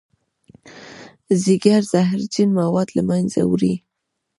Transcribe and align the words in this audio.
ځیګر 1.43 1.81
زهرجن 1.91 2.49
مواد 2.59 2.89
له 2.97 3.03
منځه 3.09 3.41
وړي 3.45 3.73